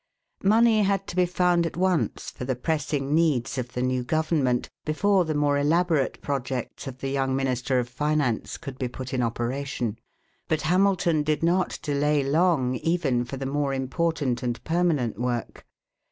Money 0.43 0.81
had 0.81 1.05
to 1.05 1.15
be 1.15 1.27
found 1.27 1.63
at 1.63 1.77
once 1.77 2.31
for 2.31 2.43
the 2.43 2.55
pressing 2.55 3.13
needs 3.13 3.59
of 3.59 3.73
the 3.73 3.83
new 3.83 4.03
government 4.03 4.67
before 4.83 5.25
the 5.25 5.35
more 5.35 5.59
elaborate 5.59 6.19
projects 6.23 6.87
of 6.87 6.97
the 7.01 7.09
young 7.11 7.35
minister 7.35 7.77
of 7.77 7.87
finance 7.87 8.57
could 8.57 8.79
be 8.79 8.87
put 8.87 9.13
in 9.13 9.21
operation. 9.21 9.99
But 10.47 10.61
Hamilton 10.63 11.21
did 11.21 11.43
not 11.43 11.77
delay 11.83 12.23
long 12.23 12.77
even 12.77 13.25
for 13.25 13.37
the 13.37 13.45
more 13.45 13.75
important 13.75 14.41
and 14.41 14.63
permanent 14.63 15.19
work. 15.19 15.67